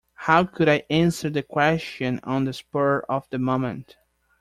[0.15, 3.97] How could I answer the question on the spur of the moment.